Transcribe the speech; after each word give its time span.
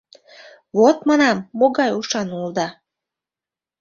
—Вот, 0.77 0.97
манам, 1.07 1.37
могай 1.59 1.89
ушан 1.99 2.27
улыда! 2.35 2.67